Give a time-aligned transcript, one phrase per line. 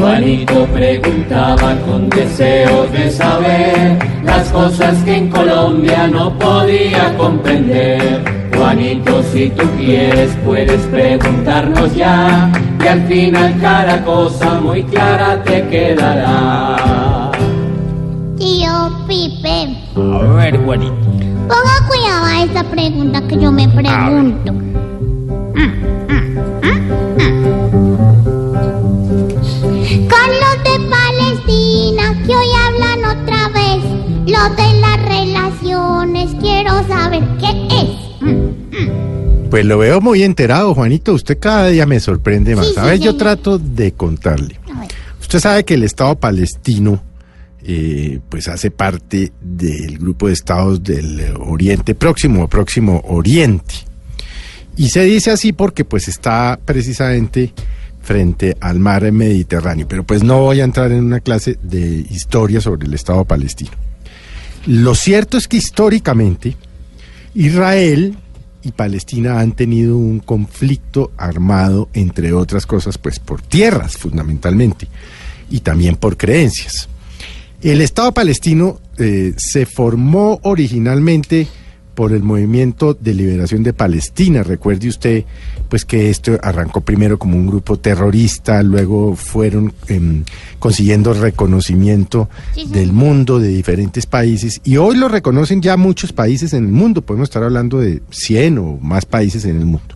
[0.00, 8.24] Juanito preguntaba con deseo de saber las cosas que en Colombia no podía comprender.
[8.56, 12.50] Juanito, si tú quieres, puedes preguntarnos ya,
[12.82, 17.30] y al final cada cosa muy clara te quedará.
[18.38, 20.94] Tío Pipe, A ver, Juanito.
[21.46, 24.52] ponga cuidado a esta pregunta que yo me pregunto.
[24.52, 24.70] Con
[34.40, 39.50] lo de las relaciones, quiero saber qué es.
[39.50, 41.12] Pues lo veo muy enterado, Juanito.
[41.12, 42.68] Usted cada día me sorprende más.
[42.68, 44.58] Sí, a sí, ver, yo trato de contarle.
[45.20, 47.02] Usted sabe que el Estado palestino
[47.62, 53.74] eh, pues hace parte del grupo de estados del Oriente Próximo, Próximo Oriente.
[54.76, 57.52] Y se dice así porque pues está precisamente
[58.00, 59.86] frente al mar Mediterráneo.
[59.88, 63.72] Pero pues no voy a entrar en una clase de historia sobre el Estado palestino.
[64.66, 66.56] Lo cierto es que históricamente
[67.34, 68.16] Israel
[68.62, 74.86] y Palestina han tenido un conflicto armado, entre otras cosas, pues por tierras fundamentalmente
[75.50, 76.88] y también por creencias.
[77.62, 81.46] El Estado palestino eh, se formó originalmente
[82.00, 84.42] por el movimiento de liberación de Palestina.
[84.42, 85.24] Recuerde usted,
[85.68, 90.24] pues que esto arrancó primero como un grupo terrorista, luego fueron em,
[90.58, 92.72] consiguiendo reconocimiento Sí, sí.
[92.72, 97.02] del mundo de diferentes países y hoy lo reconocen ya muchos países en el mundo.
[97.02, 99.94] Podemos estar hablando de 100 o más países en el mundo.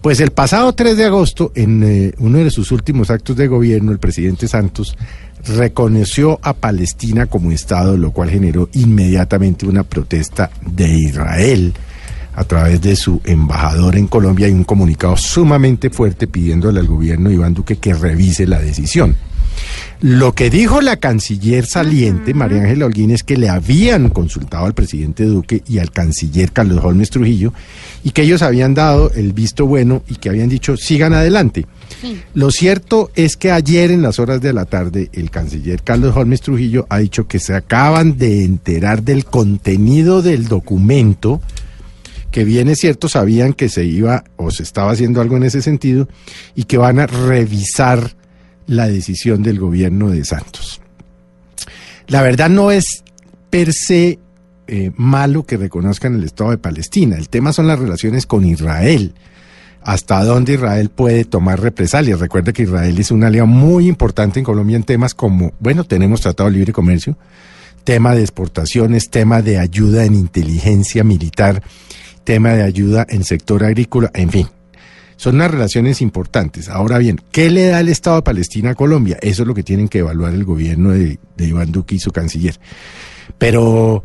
[0.00, 3.92] Pues el pasado 3 de agosto, en eh, uno de sus últimos actos de gobierno,
[3.92, 4.96] el presidente Santos
[5.44, 11.74] reconoció a Palestina como Estado, lo cual generó inmediatamente una protesta de Israel
[12.34, 17.30] a través de su embajador en Colombia y un comunicado sumamente fuerte pidiéndole al gobierno
[17.30, 19.16] Iván Duque que revise la decisión.
[20.00, 24.72] Lo que dijo la canciller saliente, María Ángela Holguín, es que le habían consultado al
[24.72, 27.52] presidente Duque y al canciller Carlos Holmes Trujillo
[28.02, 31.66] y que ellos habían dado el visto bueno y que habían dicho sigan adelante.
[32.00, 32.18] Sí.
[32.32, 36.40] Lo cierto es que ayer en las horas de la tarde el canciller Carlos Holmes
[36.40, 41.42] Trujillo ha dicho que se acaban de enterar del contenido del documento,
[42.30, 45.60] que bien es cierto, sabían que se iba o se estaba haciendo algo en ese
[45.60, 46.08] sentido
[46.54, 48.14] y que van a revisar
[48.70, 50.80] la decisión del gobierno de Santos.
[52.06, 53.02] La verdad no es
[53.50, 54.20] per se
[54.68, 57.16] eh, malo que reconozcan el Estado de Palestina.
[57.16, 59.14] El tema son las relaciones con Israel.
[59.82, 62.20] Hasta dónde Israel puede tomar represalias.
[62.20, 66.20] Recuerda que Israel es un aliado muy importante en Colombia en temas como, bueno, tenemos
[66.20, 67.16] Tratado de Libre Comercio,
[67.82, 71.60] tema de exportaciones, tema de ayuda en inteligencia militar,
[72.22, 74.59] tema de ayuda en sector agrícola, en fin.
[75.20, 76.70] Son unas relaciones importantes.
[76.70, 79.18] Ahora bien, ¿qué le da el Estado de Palestina a Colombia?
[79.20, 82.58] Eso es lo que tienen que evaluar el gobierno de, Iván Duque y su canciller.
[83.36, 84.02] Pero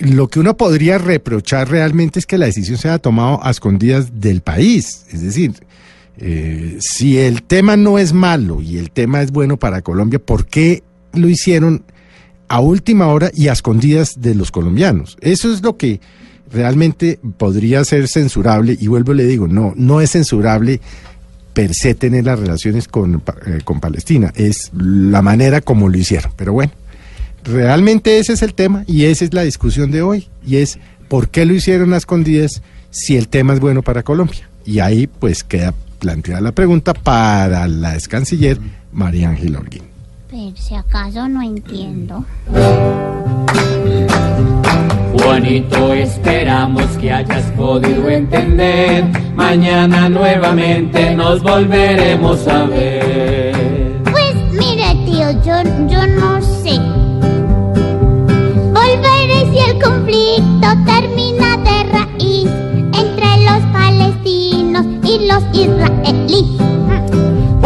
[0.00, 4.18] lo que uno podría reprochar realmente es que la decisión se haya tomado a escondidas
[4.20, 5.06] del país.
[5.12, 5.52] Es decir,
[6.18, 10.46] eh, si el tema no es malo y el tema es bueno para Colombia, ¿por
[10.46, 10.82] qué
[11.12, 11.84] lo hicieron
[12.48, 15.16] a última hora y a escondidas de los colombianos?
[15.20, 16.00] Eso es lo que
[16.50, 20.80] realmente podría ser censurable y vuelvo y le digo, no, no es censurable
[21.52, 26.30] per se tener las relaciones con, eh, con Palestina, es la manera como lo hicieron,
[26.36, 26.72] pero bueno,
[27.44, 31.28] realmente ese es el tema y esa es la discusión de hoy y es por
[31.28, 34.48] qué lo hicieron a escondidas si el tema es bueno para Colombia.
[34.64, 38.58] Y ahí pues queda planteada la pregunta para la ex canciller
[38.92, 39.84] María Ángela Holguín.
[40.28, 42.24] Pero si acaso no entiendo.
[45.46, 49.04] Juanito, esperamos que hayas podido entender.
[49.36, 54.02] Mañana nuevamente nos volveremos a ver.
[54.10, 56.80] Pues mire, tío, yo, yo no sé.
[58.74, 62.50] Volveré si el conflicto termina de raíz
[62.92, 66.75] entre los palestinos y los israelíes.